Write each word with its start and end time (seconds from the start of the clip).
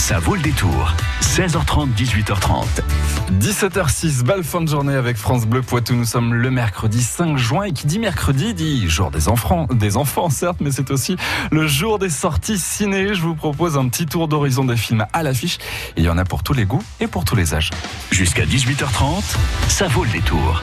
Ça 0.00 0.18
vaut 0.18 0.34
le 0.34 0.40
détour. 0.40 0.94
16h30, 1.20 1.92
18h30. 1.94 2.64
17h06, 3.38 4.24
belle 4.24 4.42
fin 4.42 4.62
de 4.62 4.68
journée 4.68 4.94
avec 4.94 5.18
France 5.18 5.46
Bleu 5.46 5.60
Poitou. 5.60 5.94
Nous 5.94 6.06
sommes 6.06 6.32
le 6.32 6.50
mercredi 6.50 7.02
5 7.02 7.36
juin 7.36 7.64
et 7.64 7.72
qui 7.72 7.86
dit 7.86 7.98
mercredi 7.98 8.54
dit 8.54 8.88
jour 8.88 9.10
des 9.10 9.28
enfants, 9.28 9.66
des 9.70 9.98
enfants 9.98 10.30
certes, 10.30 10.56
mais 10.60 10.72
c'est 10.72 10.90
aussi 10.90 11.16
le 11.52 11.66
jour 11.66 11.98
des 11.98 12.08
sorties 12.08 12.58
ciné. 12.58 13.14
Je 13.14 13.20
vous 13.20 13.34
propose 13.34 13.76
un 13.76 13.88
petit 13.88 14.06
tour 14.06 14.26
d'horizon 14.26 14.64
des 14.64 14.76
films 14.76 15.04
à 15.12 15.22
l'affiche. 15.22 15.58
Il 15.98 16.02
y 16.02 16.08
en 16.08 16.16
a 16.16 16.24
pour 16.24 16.42
tous 16.42 16.54
les 16.54 16.64
goûts 16.64 16.82
et 16.98 17.06
pour 17.06 17.26
tous 17.26 17.36
les 17.36 17.54
âges. 17.54 17.70
Jusqu'à 18.10 18.46
18h30, 18.46 19.22
ça 19.68 19.86
vaut 19.86 20.04
le 20.04 20.10
détour. 20.10 20.62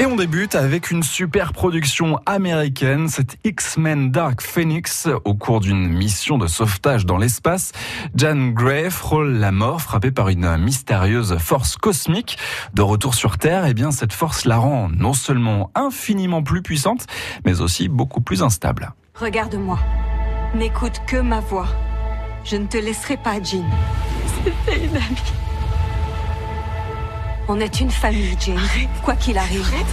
Et 0.00 0.06
on 0.06 0.16
débute 0.16 0.56
avec 0.56 0.90
une 0.90 1.04
super 1.04 1.52
production 1.52 2.18
américaine, 2.26 3.06
cette 3.06 3.38
X-Men 3.44 4.10
Dark 4.10 4.42
Phoenix. 4.42 5.08
Au 5.24 5.34
cours 5.34 5.60
d'une 5.60 5.88
mission 5.88 6.36
de 6.36 6.48
sauvetage 6.48 7.06
dans 7.06 7.16
l'espace, 7.16 7.70
Jan 8.16 8.48
Grey 8.48 8.90
frôle 8.90 9.34
la 9.34 9.52
mort 9.52 9.80
frappée 9.80 10.10
par 10.10 10.30
une 10.30 10.56
mystérieuse 10.56 11.38
force 11.38 11.76
cosmique. 11.76 12.38
De 12.74 12.82
retour 12.82 13.14
sur 13.14 13.38
Terre, 13.38 13.66
eh 13.66 13.74
bien, 13.74 13.92
cette 13.92 14.12
force 14.12 14.46
la 14.46 14.56
rend 14.56 14.88
non 14.88 15.12
seulement 15.12 15.70
infiniment 15.76 16.42
plus 16.42 16.62
puissante, 16.62 17.06
mais 17.46 17.60
aussi 17.60 17.88
beaucoup 17.88 18.20
plus 18.20 18.42
instable. 18.42 18.92
Regarde-moi. 19.14 19.78
N'écoute 20.56 21.02
que 21.06 21.18
ma 21.18 21.38
voix. 21.38 21.68
Je 22.44 22.56
ne 22.56 22.66
te 22.66 22.78
laisserai 22.78 23.16
pas, 23.16 23.40
Jean. 23.40 23.64
C'était 24.44 24.84
une 24.86 24.96
amie. 24.96 25.53
On 27.46 27.60
est 27.60 27.80
une 27.80 27.90
famille, 27.90 28.34
Jane. 28.40 28.58
Quoi 29.02 29.14
qu'il 29.16 29.36
arrive. 29.36 29.66
Arrête. 29.66 29.86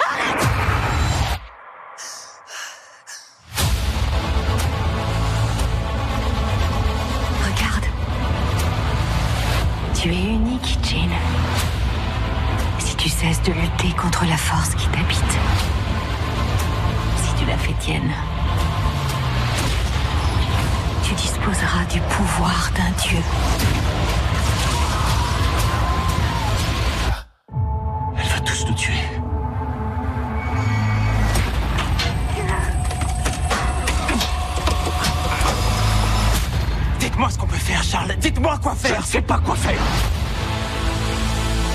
Arrête. 0.00 0.48
Regarde. 7.44 7.84
Tu 9.94 10.08
es 10.08 10.14
unique, 10.14 10.78
Jane. 10.82 11.10
Si 12.78 12.96
tu 12.96 13.10
cesses 13.10 13.42
de 13.42 13.52
lutter 13.52 13.94
contre 14.00 14.24
la 14.24 14.38
force 14.38 14.74
qui 14.74 14.86
t'habite, 14.88 15.38
si 17.22 17.34
tu 17.38 17.44
la 17.44 17.58
fais 17.58 17.74
tienne, 17.78 18.10
tu 21.04 21.12
disposeras 21.12 21.84
du 21.90 22.00
pouvoir 22.00 22.70
d'un 22.74 22.90
dieu. 23.02 23.20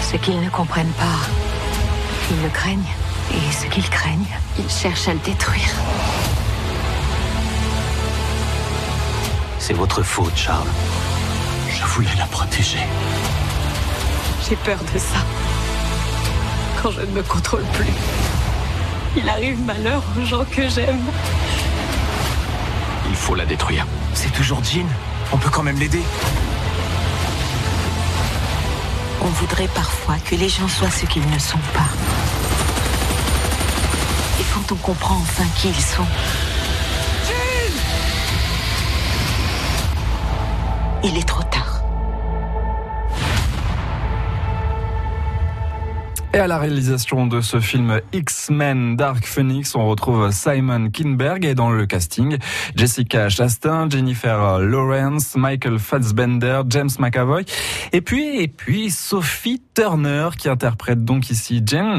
Ce 0.09 0.15
qu'ils 0.15 0.39
ne 0.39 0.49
comprennent 0.49 0.93
pas, 0.93 1.19
ils 2.31 2.41
le 2.41 2.47
craignent. 2.47 2.93
Et 3.33 3.51
ce 3.51 3.65
qu'ils 3.65 3.89
craignent, 3.89 4.25
ils 4.57 4.69
cherchent 4.69 5.09
à 5.09 5.13
le 5.13 5.19
détruire. 5.19 5.73
C'est 9.59 9.73
votre 9.73 10.03
faute, 10.03 10.31
Charles. 10.33 10.69
Je 11.69 11.83
voulais 11.87 12.15
la 12.17 12.25
protéger. 12.27 12.79
J'ai 14.47 14.55
peur 14.55 14.79
de 14.93 14.97
ça. 14.97 15.19
Quand 16.81 16.91
je 16.91 17.01
ne 17.01 17.11
me 17.11 17.23
contrôle 17.23 17.65
plus. 17.73 17.91
Il 19.17 19.27
arrive 19.27 19.59
malheur 19.65 20.01
aux 20.17 20.25
gens 20.25 20.45
que 20.45 20.69
j'aime. 20.69 21.03
Il 23.09 23.15
faut 23.15 23.35
la 23.35 23.45
détruire. 23.45 23.85
C'est 24.13 24.31
toujours 24.31 24.63
Jean. 24.63 24.87
On 25.33 25.37
peut 25.37 25.49
quand 25.49 25.63
même 25.63 25.77
l'aider. 25.77 26.03
On 29.27 29.29
voudrait 29.31 29.67
parfois 29.67 30.15
que 30.23 30.35
les 30.35 30.47
gens 30.47 30.69
soient 30.69 30.89
ce 30.89 31.05
qu'ils 31.05 31.29
ne 31.29 31.37
sont 31.37 31.59
pas. 31.73 31.89
Et 34.39 34.43
quand 34.53 34.71
on 34.71 34.75
comprend 34.77 35.15
enfin 35.15 35.43
qui 35.57 35.67
ils 35.67 35.81
sont, 35.81 36.05
il 41.03 41.17
est 41.17 41.27
trop 41.27 41.43
Et 46.37 46.39
à 46.39 46.45
la 46.45 46.59
réalisation 46.59 47.25
de 47.25 47.41
ce 47.41 47.59
film 47.59 47.99
X-Men 48.13 48.95
Dark 48.95 49.25
Phoenix, 49.25 49.73
on 49.73 49.87
retrouve 49.87 50.29
Simon 50.29 50.91
Kinberg 50.91 51.43
et 51.45 51.55
dans 51.55 51.71
le 51.71 51.87
casting, 51.87 52.37
Jessica 52.75 53.27
Chastain, 53.27 53.89
Jennifer 53.89 54.59
Lawrence, 54.59 55.35
Michael 55.35 55.79
Fassbender, 55.79 56.61
James 56.69 56.91
McAvoy 56.99 57.43
et 57.91 58.01
puis, 58.01 58.39
et 58.39 58.47
puis 58.47 58.91
Sophie 58.91 59.63
Turner 59.73 60.29
qui 60.37 60.47
interprète 60.47 61.03
donc 61.03 61.31
ici 61.31 61.63
Jean, 61.65 61.97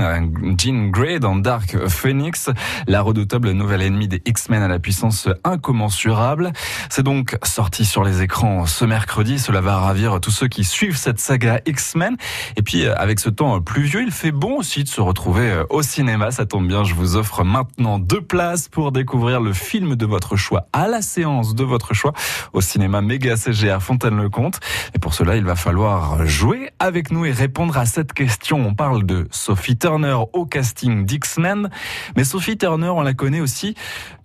Jean 0.57 0.89
Grey 0.89 1.19
dans 1.19 1.35
Dark 1.35 1.77
Phoenix, 1.89 2.49
la 2.87 3.03
redoutable 3.03 3.51
nouvelle 3.51 3.83
ennemie 3.83 4.07
des 4.07 4.23
X-Men 4.25 4.63
à 4.63 4.69
la 4.69 4.79
puissance 4.79 5.29
incommensurable. 5.43 6.53
C'est 6.91 7.03
donc 7.03 7.37
sorti 7.43 7.85
sur 7.85 8.05
les 8.05 8.23
écrans 8.23 8.67
ce 8.67 8.85
mercredi. 8.85 9.41
Cela 9.41 9.61
va 9.61 9.79
ravir 9.79 10.21
tous 10.21 10.31
ceux 10.31 10.47
qui 10.47 10.63
suivent 10.63 10.97
cette 10.97 11.19
saga 11.19 11.61
X-Men. 11.67 12.17
Et 12.57 12.63
puis, 12.63 12.87
avec 12.87 13.19
ce 13.19 13.31
temps 13.31 13.61
pluvieux, 13.61 14.03
il 14.03 14.13
fait 14.13 14.28
bon 14.33 14.59
aussi 14.59 14.85
de 14.85 14.89
se 14.89 15.01
retrouver 15.01 15.63
au 15.71 15.83
cinéma. 15.83 16.31
Ça 16.31 16.47
tombe 16.47 16.67
bien, 16.67 16.85
je 16.85 16.95
vous 16.95 17.17
offre 17.17 17.45
maintenant 17.45 17.99
deux 17.99 18.21
places 18.21 18.69
pour 18.69 18.93
découvrir 18.93 19.41
le 19.41 19.53
film 19.53 19.97
de 19.97 20.07
votre 20.07 20.37
choix 20.37 20.67
à 20.73 20.89
la 20.89 21.03
séance 21.03 21.55
de 21.55 21.65
votre 21.65 21.95
choix 21.95 22.13
au 22.53 22.61
cinéma 22.61 23.01
Méga 23.01 23.37
CGR 23.37 23.81
Fontaine-le-Comte. 23.81 24.61
Et 24.95 24.99
pour 24.99 25.15
cela, 25.15 25.37
il 25.37 25.45
va 25.45 25.57
falloir 25.57 26.27
jouer 26.27 26.71
avec 26.79 27.11
nous 27.11 27.25
et 27.25 27.33
répondre 27.33 27.77
à 27.79 27.87
cette 27.87 28.13
question. 28.13 28.67
On 28.67 28.75
parle 28.75 29.05
de 29.05 29.29
Sophie 29.31 29.77
Turner 29.77 30.17
au 30.33 30.47
casting 30.47 31.05
d'X-Men, 31.05 31.71
mais 32.17 32.25
Sophie 32.25 32.59
Turner, 32.59 32.89
on 32.89 33.03
la 33.03 33.15
connaît 33.15 33.41
aussi 33.41 33.75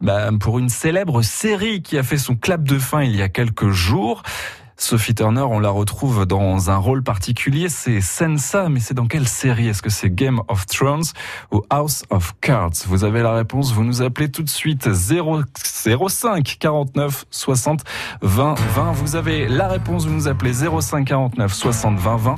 bah, 0.01 0.29
pour 0.39 0.59
une 0.59 0.69
célèbre 0.69 1.21
série 1.21 1.81
qui 1.81 1.97
a 1.97 2.03
fait 2.03 2.17
son 2.17 2.35
clap 2.35 2.63
de 2.63 2.77
fin 2.77 3.03
il 3.03 3.15
y 3.15 3.21
a 3.21 3.29
quelques 3.29 3.69
jours. 3.69 4.23
Sophie 4.83 5.15
Turner, 5.15 5.45
on 5.49 5.59
la 5.59 5.69
retrouve 5.69 6.25
dans 6.25 6.69
un 6.69 6.75
rôle 6.75 7.03
particulier, 7.03 7.69
c'est 7.69 8.01
Sansa, 8.01 8.67
mais 8.67 8.81
c'est 8.81 8.93
dans 8.93 9.07
quelle 9.07 9.29
série? 9.29 9.69
Est-ce 9.69 9.81
que 9.81 9.89
c'est 9.89 10.13
Game 10.13 10.41
of 10.49 10.65
Thrones 10.65 11.05
ou 11.53 11.61
House 11.69 12.03
of 12.09 12.35
Cards? 12.41 12.73
Vous 12.87 13.05
avez 13.05 13.21
la 13.21 13.31
réponse, 13.31 13.71
vous 13.71 13.85
nous 13.85 14.01
appelez 14.01 14.29
tout 14.29 14.43
de 14.43 14.49
suite 14.49 14.91
0, 14.91 15.43
05 16.09 16.57
49 16.59 17.25
60 17.31 17.83
20 18.21 18.55
20. 18.75 18.91
Vous 18.91 19.15
avez 19.15 19.47
la 19.47 19.69
réponse, 19.69 20.05
vous 20.05 20.13
nous 20.13 20.27
appelez 20.27 20.51
05 20.53 21.07
49 21.07 21.53
60 21.53 21.97
20 21.97 22.15
20. 22.17 22.35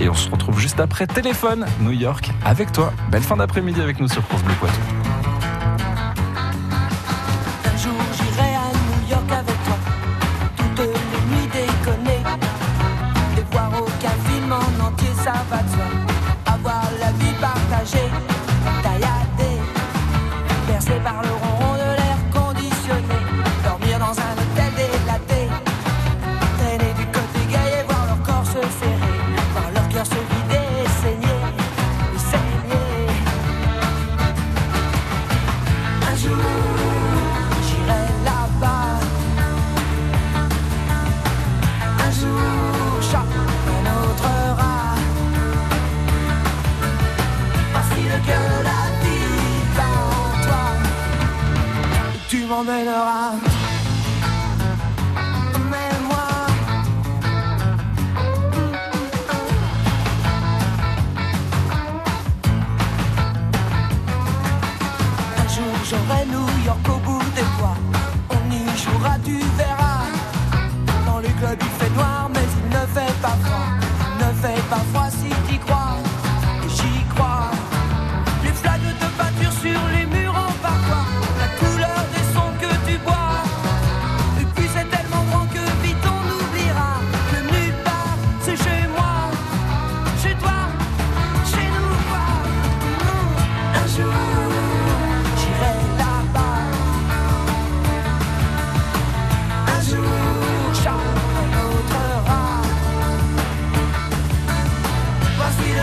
Et 0.00 0.08
on 0.08 0.14
se 0.14 0.28
retrouve 0.28 0.58
juste 0.58 0.80
après 0.80 1.06
téléphone 1.06 1.66
New 1.80 1.92
York 1.92 2.32
avec 2.44 2.72
toi. 2.72 2.92
Belle 3.12 3.22
fin 3.22 3.36
d'après-midi 3.36 3.80
avec 3.80 4.00
nous 4.00 4.08
sur 4.08 4.22
France 4.24 4.42
Bleu 4.42 4.54
Poitou. 4.58 4.80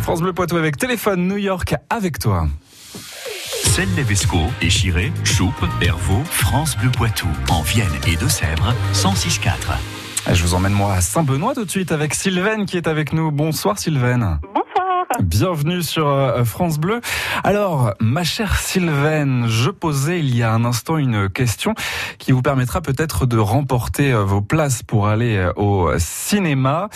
France 0.05 0.21
Bleu 0.21 0.35
Poitou 0.35 0.59
avec 0.59 0.77
téléphone 0.77 1.27
New 1.29 1.39
York 1.39 1.75
avec 1.89 2.19
toi. 2.19 2.47
Celle 3.65 3.89
Levesco, 3.97 4.37
Échiré, 4.61 5.11
Choupe, 5.25 5.65
Bervaux, 5.81 6.23
France 6.25 6.77
Bleu 6.77 6.91
Poitou, 6.91 7.27
en 7.49 7.63
Vienne 7.63 7.89
et 8.07 8.15
Deux-Sèvres, 8.17 8.75
106.4. 8.93 10.35
Je 10.35 10.43
vous 10.43 10.53
emmène 10.53 10.75
moi 10.75 10.93
à 10.93 11.01
Saint-Benoît 11.01 11.55
tout 11.55 11.65
de 11.65 11.71
suite 11.71 11.91
avec 11.91 12.13
Sylvaine 12.13 12.67
qui 12.67 12.77
est 12.77 12.87
avec 12.87 13.15
nous. 13.15 13.31
Bonsoir 13.31 13.79
Sylvaine. 13.79 14.41
Bonsoir. 14.43 15.07
Bienvenue 15.23 15.83
sur 15.83 16.07
euh, 16.07 16.45
France 16.45 16.79
Bleu. 16.79 17.01
Alors, 17.43 17.95
ma 17.99 18.25
chère 18.25 18.59
Sylvaine, 18.59 19.47
je 19.49 19.71
posais 19.71 20.19
il 20.19 20.37
y 20.37 20.43
a 20.43 20.53
un 20.53 20.67
instant 20.67 20.99
une 20.99 21.31
question 21.31 21.73
qui 22.19 22.33
vous 22.33 22.43
permettra 22.43 22.83
peut-être 22.83 23.25
de 23.25 23.39
remporter 23.39 24.13
euh, 24.13 24.23
vos 24.23 24.43
places 24.43 24.83
pour 24.83 25.09
aller 25.09 25.37
euh, 25.37 25.53
au 25.57 25.91
cinéma. 25.97 26.91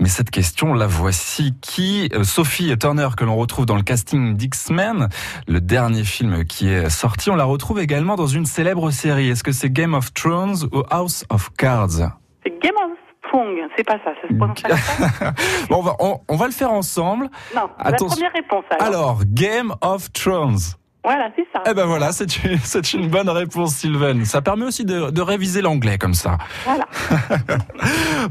Mais 0.00 0.08
cette 0.08 0.30
question, 0.30 0.74
la 0.74 0.86
voici. 0.86 1.54
Qui 1.60 2.08
Sophie 2.22 2.76
Turner, 2.78 3.08
que 3.16 3.24
l'on 3.24 3.36
retrouve 3.36 3.66
dans 3.66 3.76
le 3.76 3.82
casting 3.82 4.36
d'X-Men, 4.36 5.08
le 5.48 5.60
dernier 5.60 6.04
film 6.04 6.44
qui 6.44 6.68
est 6.68 6.88
sorti, 6.88 7.30
on 7.30 7.36
la 7.36 7.44
retrouve 7.44 7.80
également 7.80 8.14
dans 8.16 8.26
une 8.28 8.46
célèbre 8.46 8.90
série. 8.90 9.28
Est-ce 9.28 9.42
que 9.42 9.52
c'est 9.52 9.70
Game 9.70 9.94
of 9.94 10.12
Thrones 10.14 10.56
ou 10.72 10.82
House 10.90 11.24
of 11.30 11.50
Cards? 11.56 12.12
C'est 12.44 12.62
Game 12.62 12.74
of 12.76 12.92
Thrones, 13.30 13.56
c'est 13.76 13.84
pas 13.84 13.98
ça, 14.04 14.12
ça 14.22 14.28
se 14.28 14.34
prononce 14.34 14.62
pas 14.62 14.68
comme 14.68 14.78
ça? 14.78 15.34
Bon, 15.68 15.78
on, 15.78 15.82
va, 15.82 15.96
on, 15.98 16.20
on 16.28 16.36
va 16.36 16.46
le 16.46 16.52
faire 16.52 16.72
ensemble. 16.72 17.28
Non, 17.54 17.68
Attention. 17.78 18.06
la 18.22 18.30
première 18.30 18.32
réponse 18.32 18.64
alors. 18.70 18.86
Alors, 18.86 19.20
Game 19.26 19.74
of 19.80 20.12
Thrones. 20.12 20.58
Voilà, 21.08 21.30
c'est 21.34 21.46
ça. 21.54 21.62
Eh 21.66 21.72
ben 21.72 21.86
voilà, 21.86 22.12
c'est 22.12 22.44
une, 22.44 22.58
c'est 22.62 22.92
une 22.92 23.08
bonne 23.08 23.30
réponse, 23.30 23.74
Sylvaine. 23.76 24.24
Ça 24.26 24.42
permet 24.42 24.66
aussi 24.66 24.84
de, 24.84 25.10
de 25.10 25.22
réviser 25.22 25.62
l'anglais 25.62 25.96
comme 25.96 26.14
ça. 26.14 26.36
Voilà. 26.64 26.86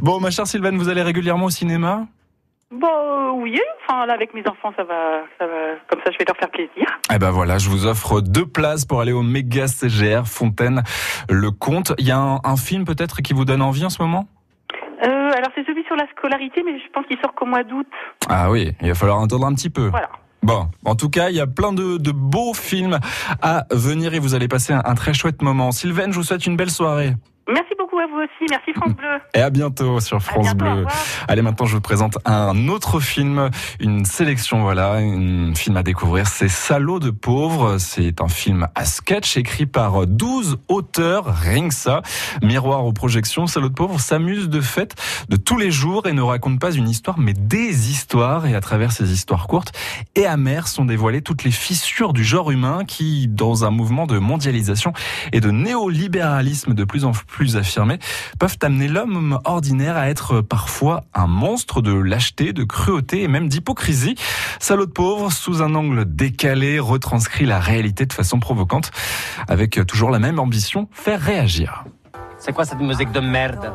Bon, 0.02 0.20
ma 0.20 0.30
chère 0.30 0.46
Sylvaine, 0.46 0.78
vous 0.78 0.90
allez 0.90 1.02
régulièrement 1.02 1.46
au 1.46 1.50
cinéma? 1.50 2.06
Bon, 2.70 2.88
euh, 2.88 3.32
oui, 3.32 3.60
enfin 3.82 4.06
là 4.06 4.14
avec 4.14 4.34
mes 4.34 4.42
enfants, 4.48 4.72
ça 4.76 4.84
va, 4.84 5.22
ça 5.40 5.48
va, 5.48 5.54
comme 5.90 6.00
ça 6.04 6.12
je 6.12 6.18
vais 6.18 6.26
leur 6.28 6.38
faire 6.38 6.52
plaisir. 6.52 6.86
Eh 7.14 7.18
ben 7.18 7.32
voilà, 7.32 7.58
je 7.58 7.70
vous 7.70 7.88
offre 7.88 8.22
deux 8.22 8.46
places 8.46 8.86
pour 8.86 9.02
aller 9.02 9.14
au 9.14 9.24
méga 9.24 9.68
CGR 9.68 10.24
Fontaine 10.28 10.84
Le 11.30 11.50
Comte. 11.50 11.94
Il 11.98 12.06
y 12.06 12.12
a 12.12 12.18
un, 12.20 12.40
un 12.44 12.58
film 12.58 12.84
peut-être 12.86 13.22
qui 13.22 13.34
vous 13.34 13.46
donne 13.46 13.62
envie 13.62 13.86
en 13.86 13.90
ce 13.90 14.02
moment? 14.02 14.28
Euh, 15.04 15.08
alors 15.08 15.50
c'est 15.56 15.66
celui 15.66 15.84
sur 15.86 15.96
la 15.96 16.08
scolarité, 16.10 16.62
mais 16.66 16.78
je 16.78 16.92
pense 16.94 17.06
qu'il 17.08 17.18
sort 17.20 17.34
qu'au 17.34 17.46
mois 17.46 17.64
d'août. 17.64 17.88
Ah 18.30 18.52
oui, 18.52 18.74
il 18.82 18.90
va 18.90 18.96
falloir 18.96 19.22
attendre 19.22 19.48
un 19.48 19.54
petit 19.56 19.70
peu. 19.70 19.88
Voilà. 19.88 20.10
Bon, 20.44 20.70
en 20.86 20.96
tout 20.96 21.10
cas, 21.10 21.30
il 21.30 21.36
y 21.36 21.40
a 21.40 21.48
plein 21.48 21.74
de, 21.74 22.12
beaux 22.12 22.54
films 22.54 23.00
à 23.42 23.66
venir 23.72 24.14
et 24.14 24.20
vous 24.20 24.34
allez 24.34 24.48
passer 24.48 24.74
un, 24.74 24.82
un 24.86 24.96
très 24.96 25.14
chouette 25.14 25.42
moment. 25.42 25.72
Sylvaine, 25.72 26.12
je 26.12 26.18
vous 26.18 26.24
souhaite 26.24 26.46
une 26.46 26.56
belle 26.56 26.72
soirée. 26.72 27.16
Merci 28.18 28.18
beaucoup 28.18 28.18
à 28.18 28.22
vous 28.22 28.22
aussi. 28.22 28.50
Merci 28.50 28.74
France 28.74 28.94
Bleu. 28.96 29.20
Et 29.34 29.42
à 29.42 29.50
bientôt 29.50 30.00
sur 30.00 30.22
France 30.22 30.56
bientôt, 30.56 30.66
Bleu. 30.66 30.86
Allez, 31.28 31.42
maintenant, 31.42 31.66
je 31.66 31.76
vous 31.76 31.82
présente 31.82 32.18
un 32.26 32.68
autre 32.68 33.00
film, 33.00 33.50
une 33.80 34.06
sélection, 34.06 34.62
voilà, 34.62 34.94
un 34.94 35.54
film 35.54 35.78
à 35.78 35.84
découvrir. 35.84 36.28
C'est 36.28 36.48
Salaud 36.48 37.00
de 37.00 37.12
pauvres. 37.12 37.78
C'est 37.78 38.22
un 38.22 38.28
film 38.28 38.68
à 38.76 38.86
sketch 38.86 39.38
écrit 39.38 39.66
par 39.66 40.08
12 40.08 40.58
auteurs, 40.68 41.26
rien 41.26 41.68
que 41.68 41.74
ça. 41.74 42.02
Miroir 42.42 42.86
aux 42.86 42.94
projections, 42.94 43.48
Salaud 43.48 43.70
de 43.70 43.74
pauvres 43.74 44.00
s'amuse 44.00 44.50
de 44.50 44.62
fête 44.62 44.96
de 45.30 45.38
tous 45.38 45.58
les 45.58 45.72
jours 45.72 46.08
et 46.08 46.14
ne 46.14 46.22
raconte 46.22 46.60
pas 46.60 46.72
une 46.72 46.90
histoire, 46.90 47.20
mais 47.20 47.34
des 47.34 47.92
histoires. 47.92 48.46
Et 48.46 48.56
à 48.56 48.62
travers 48.62 48.92
ces 48.92 49.12
histoires 49.12 49.48
courtes 49.48 49.74
et 50.16 50.26
amères 50.26 50.68
sont 50.68 50.86
dévoilées 50.86 51.22
toutes 51.22 51.44
les 51.44 51.52
fissures 51.52 52.14
du 52.14 52.24
genre 52.24 52.52
humain 52.52 52.86
qui, 52.86 53.28
dans 53.28 53.66
un 53.66 53.72
mouvement 53.72 54.08
de 54.08 54.18
mondialisation 54.18 54.94
et 55.34 55.40
de 55.40 55.52
néolibéralisme 55.52 56.74
de 56.74 56.84
plus 56.84 57.06
en 57.06 57.12
plus 57.12 57.58
affirmé, 57.58 58.00
peuvent 58.40 58.58
amener 58.62 58.88
l'homme 58.88 59.40
ordinaire 59.46 59.98
à 59.98 60.10
être 60.10 60.42
parfois 60.42 61.04
un 61.14 61.28
monstre 61.28 61.82
de 61.82 61.94
lâcheté, 61.94 62.54
de 62.54 62.64
cruauté 62.64 63.24
et 63.24 63.28
même 63.28 63.50
d'hypocrisie. 63.50 64.16
Salaud 64.60 64.86
de 64.86 64.92
pauvre, 64.92 65.32
sous 65.32 65.62
un 65.62 65.76
angle 65.76 66.06
décalé, 66.06 66.80
retranscrit 66.80 67.46
la 67.46 67.60
réalité 67.60 68.06
de 68.06 68.14
façon 68.14 68.40
provocante, 68.40 68.92
avec 69.48 69.86
toujours 69.86 70.10
la 70.10 70.20
même 70.20 70.40
ambition, 70.40 70.88
faire 70.92 71.22
réagir. 71.22 71.86
C'est 72.40 72.54
quoi 72.54 72.66
cette 72.66 72.80
musique 72.80 73.12
de 73.12 73.20
merde? 73.20 73.74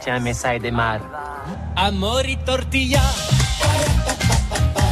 Tiens, 0.00 0.20
mais 0.20 0.34
ça 0.34 0.54
et 0.54 0.58
démarre. 0.58 1.00
Amori 1.74 2.36
tortilla. 2.44 3.00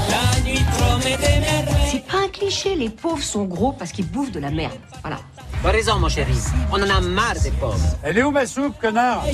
La 0.09 0.41
nuit 0.41 0.65
promet 0.79 1.17
des 1.17 1.41
merveilles. 1.41 1.91
C'est 1.91 2.07
pas 2.07 2.25
un 2.25 2.29
cliché, 2.29 2.75
les 2.75 2.89
pauvres 2.89 3.23
sont 3.23 3.45
gros 3.45 3.73
parce 3.73 3.93
qu'ils 3.93 4.09
bouffent 4.11 4.33
de 4.33 4.41
la 4.41 4.51
merde. 4.51 4.79
Voilà. 5.03 5.19
T'as 5.65 5.71
raison, 5.71 5.99
mon 5.99 6.11
chéri. 6.11 6.37
On 6.71 6.75
en 6.75 6.91
a 6.91 7.01
marre 7.01 7.41
des 7.43 7.51
pauvres. 7.51 7.97
Elle 8.03 8.19
est 8.19 8.23
où 8.23 8.31
ma 8.31 8.45
soupe, 8.45 8.79
connard? 8.79 9.23
Vous 9.23 9.31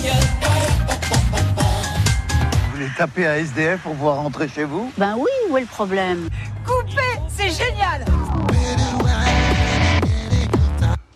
voulez 2.73 2.89
taper 2.97 3.27
à 3.27 3.39
SDF 3.39 3.81
pour 3.81 3.95
pouvoir 3.95 4.19
rentrer 4.19 4.47
chez 4.47 4.63
vous? 4.63 4.93
Ben 4.97 5.17
oui, 5.19 5.29
où 5.49 5.59
est 5.59 5.63
le 5.63 5.67
problème? 5.67 6.29
Coupé, 6.65 7.19
c'est 7.29 7.51
génial. 7.51 8.05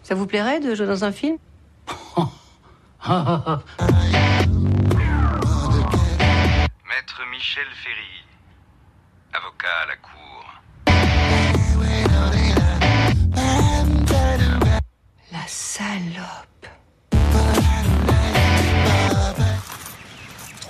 Ça 0.03 0.17
vous 0.17 0.27
plairait 0.27 0.59
de 0.59 0.75
jouer 0.75 0.89
dans 0.89 1.05
un 1.05 1.13
film? 1.13 1.39
Maître 6.89 7.21
Michel 7.31 7.69
Ferry, 7.85 8.25
avocat 9.33 9.69
à 9.85 9.87
la 9.87 9.95
cour. 9.95 10.14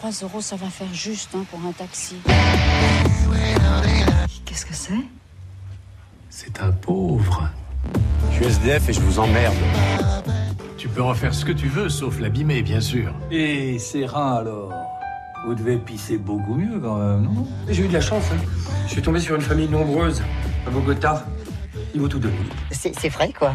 3 0.04 0.12
euros, 0.28 0.42
ça 0.42 0.56
va 0.56 0.66
faire 0.68 0.92
juste 0.92 1.30
hein, 1.34 1.46
pour 1.50 1.58
un 1.66 1.72
taxi. 1.72 2.16
Qu'est-ce 4.44 4.66
que 4.66 4.74
c'est? 4.74 4.92
C'est 6.28 6.60
un 6.60 6.72
pauvre. 6.72 7.48
Je 8.30 8.36
suis 8.36 8.44
SDF 8.44 8.90
et 8.90 8.92
je 8.92 9.00
vous 9.00 9.18
emmerde. 9.18 9.54
Tu 10.76 10.88
peux 10.88 11.02
en 11.02 11.14
faire 11.14 11.34
ce 11.34 11.46
que 11.46 11.52
tu 11.52 11.68
veux, 11.68 11.88
sauf 11.88 12.20
l'abîmer, 12.20 12.60
bien 12.60 12.82
sûr. 12.82 13.14
Et 13.30 13.78
ses 13.78 14.04
reins 14.04 14.34
alors 14.34 14.74
Vous 15.46 15.54
devez 15.54 15.78
pisser 15.78 16.18
beaucoup 16.18 16.54
mieux 16.54 16.78
quand 16.80 16.98
même, 16.98 17.22
non? 17.22 17.46
J'ai 17.70 17.84
eu 17.84 17.88
de 17.88 17.94
la 17.94 18.02
chance. 18.02 18.24
hein. 18.30 18.36
Je 18.86 18.92
suis 18.92 19.00
tombé 19.00 19.20
sur 19.20 19.36
une 19.36 19.40
famille 19.40 19.70
nombreuse 19.70 20.22
à 20.66 20.70
Bogota. 20.70 21.24
Ils 21.94 22.02
vont 22.02 22.08
tout 22.08 22.18
donner. 22.18 22.36
C'est 22.70 23.08
vrai 23.08 23.32
quoi. 23.32 23.54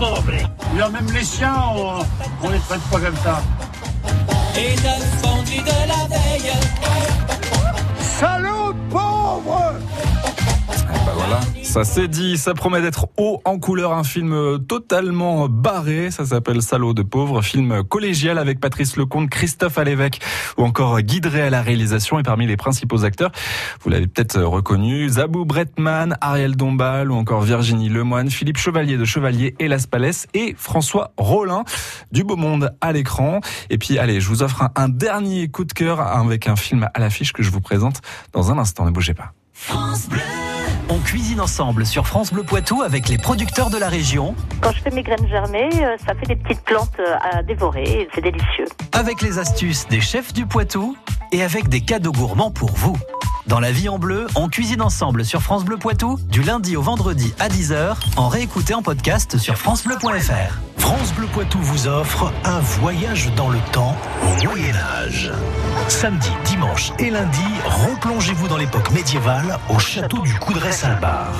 Pauvre 0.00 0.32
Oui, 0.72 0.80
même 0.92 1.12
les 1.12 1.22
chiens, 1.22 1.54
on, 1.76 1.98
on 2.42 2.48
les 2.48 2.58
traite 2.60 2.80
pas 2.90 3.00
comme 3.00 3.16
ça. 3.22 3.42
Et 4.56 4.74
de 5.58 5.88
la 5.88 6.06
veille. 6.08 6.52
Salaud 8.18 8.72
de 8.72 8.90
pauvre 8.90 9.74
ça 11.70 11.84
c'est 11.84 12.08
dit, 12.08 12.36
ça 12.36 12.52
promet 12.52 12.82
d'être 12.82 13.06
haut 13.16 13.40
en 13.44 13.60
couleur, 13.60 13.92
un 13.92 14.02
film 14.02 14.58
totalement 14.66 15.48
barré, 15.48 16.10
ça 16.10 16.26
s'appelle 16.26 16.62
Salaud 16.62 16.94
de 16.94 17.02
pauvre, 17.02 17.42
film 17.42 17.84
collégial 17.84 18.38
avec 18.38 18.58
Patrice 18.58 18.96
Lecomte, 18.96 19.30
Christophe 19.30 19.78
Alévèque 19.78 20.20
ou 20.58 20.64
encore 20.64 21.00
Drey 21.00 21.42
à 21.42 21.48
la 21.48 21.62
réalisation. 21.62 22.18
Et 22.18 22.24
parmi 22.24 22.48
les 22.48 22.56
principaux 22.56 23.04
acteurs, 23.04 23.30
vous 23.82 23.90
l'avez 23.90 24.08
peut-être 24.08 24.42
reconnu, 24.42 25.08
Zabou 25.10 25.44
Bretman, 25.44 26.16
Ariel 26.20 26.56
Dombal 26.56 27.12
ou 27.12 27.14
encore 27.14 27.42
Virginie 27.42 27.88
Lemoine, 27.88 28.30
Philippe 28.30 28.58
Chevalier 28.58 28.96
de 28.96 29.04
Chevalier 29.04 29.54
et 29.60 29.68
Las 29.68 29.86
Palais 29.86 30.10
et 30.34 30.56
François 30.58 31.12
Rollin. 31.18 31.62
Du 32.10 32.24
Beau 32.24 32.34
Monde 32.34 32.74
à 32.80 32.90
l'écran. 32.90 33.38
Et 33.70 33.78
puis 33.78 33.96
allez, 33.96 34.20
je 34.20 34.28
vous 34.28 34.42
offre 34.42 34.62
un, 34.62 34.70
un 34.74 34.88
dernier 34.88 35.46
coup 35.46 35.64
de 35.64 35.72
cœur 35.72 36.00
avec 36.00 36.48
un 36.48 36.56
film 36.56 36.88
à 36.92 36.98
l'affiche 36.98 37.32
que 37.32 37.44
je 37.44 37.50
vous 37.50 37.60
présente 37.60 38.00
dans 38.32 38.50
un 38.50 38.58
instant, 38.58 38.84
ne 38.84 38.90
bougez 38.90 39.14
pas. 39.14 39.32
On 40.92 40.98
cuisine 40.98 41.40
ensemble 41.40 41.86
sur 41.86 42.06
France 42.06 42.32
Bleu 42.32 42.42
Poitou 42.42 42.82
avec 42.82 43.08
les 43.08 43.16
producteurs 43.16 43.70
de 43.70 43.78
la 43.78 43.88
région, 43.88 44.34
Quand 44.60 44.72
je 44.72 44.80
fais 44.82 44.90
mes 44.90 45.02
graines 45.02 45.28
germées, 45.28 45.68
euh, 45.82 45.96
ça 46.04 46.14
fait 46.14 46.26
des 46.26 46.36
petites 46.36 46.62
plantes 46.62 46.90
euh, 46.98 47.14
à 47.20 47.42
dévorer. 47.42 47.84
et 47.84 48.08
C'est 48.14 48.20
délicieux. 48.22 48.64
avec 48.92 49.22
les 49.22 49.38
astuces 49.38 49.86
des 49.88 50.00
chefs 50.00 50.32
du 50.32 50.46
Poitou 50.46 50.96
et 51.32 51.42
avec 51.42 51.68
des 51.68 51.80
cadeaux 51.80 52.12
gourmands 52.12 52.50
pour 52.50 52.72
vous. 52.72 52.96
Dans 53.46 53.60
la 53.60 53.72
vie 53.72 53.88
en 53.88 53.98
bleu, 53.98 54.26
on 54.36 54.48
cuisine 54.48 54.82
ensemble 54.82 55.24
sur 55.24 55.40
France 55.40 55.64
Bleu 55.64 55.76
Poitou 55.78 56.18
du 56.28 56.42
lundi 56.42 56.76
au 56.76 56.82
vendredi 56.82 57.32
à 57.38 57.48
10h 57.48 57.96
en 58.16 58.28
réécouté 58.28 58.74
en 58.74 58.82
podcast 58.82 59.38
sur 59.38 59.56
francebleu.fr. 59.56 60.58
France 60.76 61.12
Bleu 61.14 61.26
Poitou 61.26 61.58
vous 61.58 61.86
offre 61.86 62.32
un 62.44 62.60
voyage 62.60 63.32
dans 63.36 63.48
le 63.48 63.58
temps 63.72 63.96
au 64.22 64.44
Moyen 64.44 64.74
Âge. 64.76 65.32
Samedi, 65.88 66.30
dimanche 66.44 66.92
et 66.98 67.10
lundi, 67.10 67.40
replongez-vous 67.90 68.46
dans 68.46 68.58
l'époque 68.58 68.90
médiévale 68.92 69.58
au 69.70 69.78
château 69.78 70.18
du 70.18 70.34
Coudray-Salbar. 70.34 71.32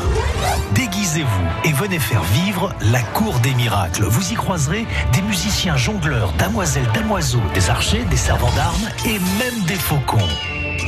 Déguisez-vous 0.74 1.68
et 1.68 1.72
venez 1.72 1.98
faire 1.98 2.22
vivre 2.22 2.72
la 2.80 3.02
cour 3.02 3.38
des 3.40 3.54
miracles. 3.54 4.04
Vous 4.04 4.32
y 4.32 4.34
croiserez 4.34 4.86
des 5.12 5.22
musiciens 5.22 5.76
jongleurs, 5.76 6.32
damoiselles, 6.38 6.88
damoiseaux, 6.94 7.42
des 7.54 7.68
archers, 7.68 8.04
des 8.04 8.16
servants 8.16 8.52
d'armes 8.56 8.88
et 9.04 9.18
même 9.38 9.64
des 9.66 9.74
faucons. 9.74 10.18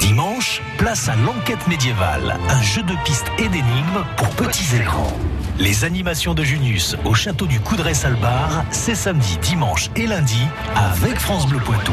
Dimanche, 0.00 0.62
place 0.78 1.08
à 1.08 1.16
l'enquête 1.16 1.66
médiévale, 1.68 2.36
un 2.48 2.62
jeu 2.62 2.82
de 2.82 2.94
pistes 3.04 3.30
et 3.38 3.48
d'énigmes 3.48 4.04
pour 4.16 4.28
petits 4.30 4.76
et 4.76 4.80
grands. 4.80 5.12
Les 5.58 5.84
animations 5.84 6.34
de 6.34 6.42
Junius 6.42 6.96
au 7.04 7.14
château 7.14 7.46
du 7.46 7.60
Coudray-Salbar, 7.60 8.64
c'est 8.70 8.94
samedi, 8.94 9.38
dimanche 9.42 9.90
et 9.96 10.06
lundi 10.06 10.46
avec 10.74 11.18
France 11.18 11.46
Bleu 11.46 11.58
Poitou. 11.58 11.92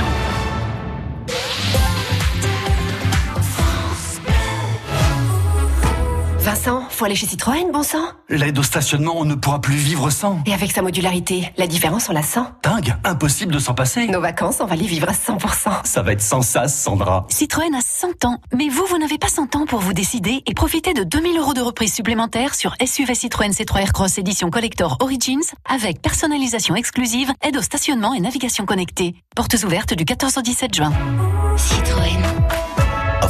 Faut 7.00 7.06
aller 7.06 7.16
chez 7.16 7.28
Citroën, 7.28 7.72
bon 7.72 7.82
sang 7.82 8.04
L'aide 8.28 8.60
au 8.60 8.64
stationnement, 8.64 9.14
on 9.16 9.24
ne 9.24 9.36
pourra 9.36 9.62
plus 9.62 9.78
vivre 9.78 10.10
sans. 10.10 10.44
Et 10.46 10.54
avec 10.54 10.74
sa 10.74 10.82
modularité, 10.82 11.50
la 11.56 11.66
différence, 11.66 12.10
on 12.10 12.12
la 12.12 12.24
sent 12.24 12.42
Dingue, 12.62 12.94
impossible 13.06 13.54
de 13.54 13.60
s'en 13.60 13.74
passer. 13.74 14.08
Nos 14.08 14.20
vacances, 14.20 14.58
on 14.60 14.66
va 14.66 14.76
les 14.76 14.86
vivre 14.86 15.08
à 15.08 15.14
100%. 15.14 15.86
Ça 15.86 16.02
va 16.02 16.12
être 16.12 16.22
sans 16.22 16.42
sas, 16.42 16.78
Sandra. 16.78 17.26
Citroën 17.30 17.74
a 17.74 17.80
100 17.82 18.26
ans, 18.26 18.40
mais 18.54 18.68
vous, 18.68 18.86
vous 18.86 18.98
n'avez 18.98 19.18
pas 19.18 19.30
100 19.30 19.56
ans 19.56 19.66
pour 19.66 19.80
vous 19.80 19.94
décider 19.94 20.44
et 20.46 20.54
profiter 20.54 20.94
de 20.94 21.06
2000 21.06 21.38
euros 21.38 21.54
de 21.54 21.62
reprise 21.62 21.94
supplémentaire 21.94 22.54
sur 22.54 22.76
SUV 22.86 23.16
Citroën 23.16 23.52
C3 23.52 23.80
Aircross 23.80 24.18
édition 24.18 24.50
Collector 24.50 24.98
Origins 25.00 25.40
avec 25.70 26.02
personnalisation 26.02 26.76
exclusive, 26.76 27.32
aide 27.42 27.56
au 27.56 27.62
stationnement 27.62 28.14
et 28.14 28.20
navigation 28.20 28.66
connectée. 28.66 29.16
Portes 29.38 29.56
ouvertes 29.64 29.94
du 29.94 30.04
14 30.04 30.38
au 30.38 30.42
17 30.42 30.74
juin. 30.74 30.92
Citroën. 31.56 32.39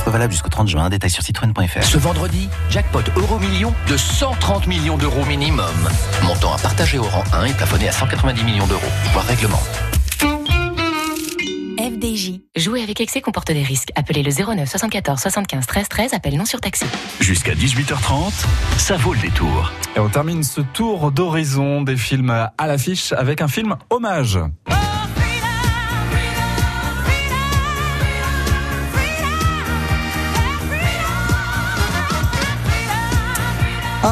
Offre 0.10 0.18
valable 0.18 0.34
jusqu'au 0.34 0.50
30 0.50 0.68
juin. 0.68 0.90
Détail 0.90 1.12
sur 1.12 1.22
citroën.fr. 1.22 1.84
Ce 1.84 2.00
vendredi, 2.00 2.50
jackpot 2.72 3.04
euro 3.16 3.38
million 3.38 3.72
de 3.88 3.96
130 3.96 4.66
millions 4.66 4.98
d'euros 4.98 5.24
minimum. 5.26 5.68
Montant 6.24 6.52
à 6.52 6.58
partager 6.58 6.98
au 6.98 7.04
rang 7.04 7.24
1 7.32 7.46
et 7.46 7.54
plafonné 7.54 7.88
à 7.88 7.92
190 7.92 8.44
millions 8.44 8.66
d'euros. 8.66 8.82
Voir 9.14 9.24
règlement. 9.28 9.62
FDJ. 11.78 12.40
Jouer 12.56 12.82
avec 12.82 13.00
excès 13.02 13.22
comporte 13.22 13.52
des 13.52 13.62
risques. 13.62 13.92
Appelez 13.96 14.24
le 14.24 14.32
09 14.32 14.68
74 14.68 15.20
75 15.20 15.68
13 15.68 15.88
13. 15.88 16.14
Appel 16.16 16.36
non 16.38 16.46
surtaxé. 16.46 16.88
Jusqu'à 17.20 17.54
18h30, 17.54 18.34
ça 18.80 18.98
vaut 18.98 19.14
le 19.14 19.20
détour. 19.20 19.72
Et 19.96 20.00
on 20.00 20.10
termine 20.10 20.42
ce 20.42 20.62
tour 20.62 21.12
d'horizon 21.12 21.84
des 21.84 21.98
films 21.98 22.32
à 22.32 22.68
l'affiche 22.68 23.14
avec 23.14 23.42
un 23.42 23.48
film 23.48 23.76
hommage. 23.92 24.40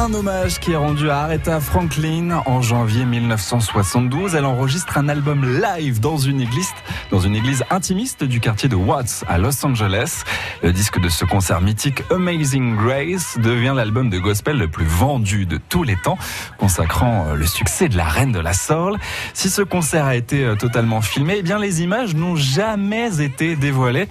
Un 0.08 0.14
hommage 0.14 0.58
qui 0.58 0.72
est 0.72 0.76
rendu 0.76 1.10
à 1.10 1.24
Aretha 1.24 1.60
Franklin 1.60 2.42
en 2.46 2.62
janvier 2.62 3.04
1972. 3.04 4.34
Elle 4.34 4.46
enregistre 4.46 4.96
un 4.96 5.06
album 5.06 5.44
live 5.60 6.00
dans 6.00 6.16
une 6.16 6.40
église, 6.40 6.70
dans 7.10 7.20
une 7.20 7.36
église 7.36 7.62
intimiste 7.68 8.24
du 8.24 8.40
quartier 8.40 8.70
de 8.70 8.76
Watts 8.76 9.24
à 9.28 9.36
Los 9.36 9.66
Angeles. 9.66 10.22
Le 10.62 10.72
disque 10.72 10.98
de 10.98 11.10
ce 11.10 11.26
concert 11.26 11.60
mythique 11.60 12.04
Amazing 12.10 12.76
Grace 12.76 13.38
devient 13.38 13.74
l'album 13.76 14.08
de 14.08 14.18
gospel 14.18 14.56
le 14.56 14.68
plus 14.68 14.86
vendu 14.86 15.44
de 15.44 15.58
tous 15.58 15.82
les 15.82 15.96
temps, 15.96 16.16
consacrant 16.56 17.34
le 17.34 17.44
succès 17.44 17.90
de 17.90 17.96
la 17.98 18.04
reine 18.04 18.32
de 18.32 18.40
la 18.40 18.54
soul. 18.54 18.96
Si 19.34 19.50
ce 19.50 19.60
concert 19.60 20.06
a 20.06 20.16
été 20.16 20.54
totalement 20.58 21.02
filmé, 21.02 21.36
eh 21.38 21.42
bien 21.42 21.58
les 21.58 21.82
images 21.82 22.14
n'ont 22.14 22.36
jamais 22.36 23.20
été 23.20 23.56
dévoilées 23.56 24.08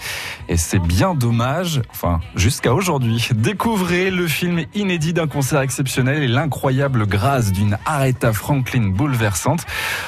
et 0.47 0.57
c'est 0.57 0.79
bien 0.79 1.15
dommage. 1.15 1.81
Enfin, 1.89 2.19
jusqu'à 2.35 2.75
aujourd'hui. 2.75 3.29
Découvrez 3.33 4.11
le 4.11 4.27
film 4.27 4.63
inédit 4.75 5.13
d'un 5.13 5.27
concert 5.27 5.61
exceptionnel 5.61 5.86
et 5.87 6.27
l'incroyable 6.27 7.07
grâce 7.07 7.51
d'une 7.51 7.77
Aretha 7.85 8.33
Franklin 8.33 8.89
bouleversante. 8.89 9.65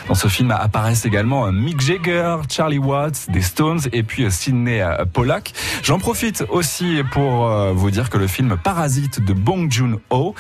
Dans 0.08 0.14
ce 0.14 0.28
film 0.28 0.52
apparaissent 0.52 1.06
également 1.06 1.52
Mick 1.52 1.80
Jagger, 1.80 2.38
Charlie 2.50 2.78
Watts, 2.78 3.30
des 3.30 3.42
Stones 3.42 3.80
et 3.94 4.04
puis 4.04 4.30
Sidney 4.30 4.86
Pollack. 5.14 5.54
J'en 5.82 6.00
profite 6.00 6.44
aussi 6.50 7.02
pour 7.12 7.50
vous 7.74 7.92
dire 7.92 8.10
que 8.10 8.18
le 8.18 8.28
film 8.28 8.58
Parasite 8.62 9.24
de 9.24 9.34
Bong 9.34 9.72
Joon-ho, 9.72 10.36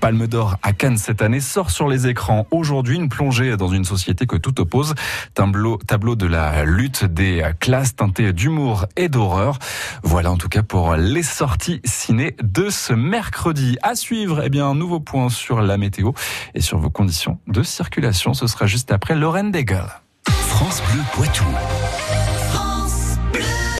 Palme 0.00 0.26
d'Or 0.26 0.56
à 0.62 0.72
Cannes 0.72 0.98
cette 0.98 1.22
année, 1.22 1.40
sort 1.40 1.70
sur 1.70 1.88
les 1.88 2.06
écrans 2.06 2.46
aujourd'hui. 2.50 2.96
Une 2.96 3.08
plongée 3.08 3.56
dans 3.56 3.68
une 3.68 3.84
société 3.84 4.26
que 4.26 4.36
tout 4.36 4.60
oppose. 4.60 4.94
Tableau, 5.34 5.78
tableau 5.86 6.14
de 6.14 6.26
la 6.26 6.64
lutte 6.64 7.04
des 7.04 7.42
classes 7.58 7.96
teintées 7.96 8.32
d'humour 8.32 8.86
et 8.96 9.08
d'horreur. 9.08 9.58
Voilà 10.02 10.30
en 10.30 10.36
tout 10.36 10.48
cas 10.48 10.62
pour 10.62 10.94
les 10.94 11.22
sorties 11.22 11.80
ciné 11.84 12.36
de 12.42 12.70
ce 12.70 12.92
mercredi. 12.92 13.76
À 13.82 13.94
suivre, 13.94 14.42
eh 14.44 14.48
bien, 14.48 14.66
un 14.66 14.74
nouveau 14.84 15.00
point 15.00 15.30
sur 15.30 15.62
la 15.62 15.78
météo 15.78 16.12
et 16.54 16.60
sur 16.60 16.76
vos 16.76 16.90
conditions 16.90 17.38
de 17.46 17.62
circulation. 17.62 18.34
Ce 18.34 18.46
sera 18.46 18.66
juste 18.66 18.92
après 18.92 19.14
Lorraine 19.14 19.50
Degel. 19.50 19.86
France 20.28 20.82
Bleu 20.92 21.00
Poitou. 21.14 21.46